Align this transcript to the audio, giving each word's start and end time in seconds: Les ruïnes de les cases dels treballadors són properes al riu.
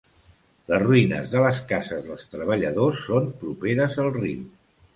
Les 0.71 0.79
ruïnes 0.83 1.13
de 1.33 1.43
les 1.43 1.59
cases 1.73 2.01
dels 2.09 2.25
treballadors 2.33 3.05
són 3.11 3.31
properes 3.45 4.03
al 4.07 4.13
riu. 4.21 4.45